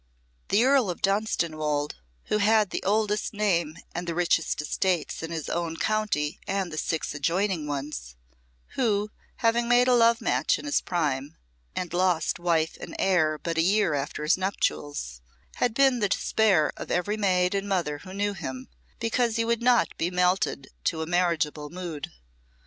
The 0.49 0.63
Earl 0.63 0.89
of 0.89 1.03
Dunstanwolde, 1.03 1.93
who 2.23 2.39
had 2.39 2.71
the 2.71 2.81
oldest 2.81 3.35
name 3.35 3.77
and 3.93 4.07
the 4.07 4.15
richest 4.15 4.59
estates 4.59 5.21
in 5.21 5.29
his 5.29 5.47
own 5.47 5.77
county 5.77 6.39
and 6.47 6.73
the 6.73 6.77
six 6.79 7.13
adjoining 7.13 7.67
ones, 7.67 8.15
who, 8.69 9.11
having 9.45 9.67
made 9.69 9.87
a 9.87 9.93
love 9.93 10.19
match 10.19 10.57
in 10.57 10.65
his 10.65 10.81
prime, 10.81 11.37
and 11.75 11.93
lost 11.93 12.39
wife 12.39 12.79
and 12.81 12.95
heir 12.97 13.37
but 13.37 13.59
a 13.59 13.61
year 13.61 13.93
after 13.93 14.23
his 14.23 14.39
nuptials, 14.39 15.21
had 15.57 15.75
been 15.75 15.99
the 15.99 16.09
despair 16.09 16.71
of 16.77 16.89
every 16.89 17.15
maid 17.15 17.53
and 17.53 17.69
mother 17.69 17.99
who 17.99 18.11
knew 18.11 18.33
him, 18.33 18.69
because 18.99 19.35
he 19.35 19.45
would 19.45 19.61
not 19.61 19.95
be 19.99 20.09
melted 20.09 20.69
to 20.83 21.03
a 21.03 21.05
marriageable 21.05 21.69
mood. 21.69 22.09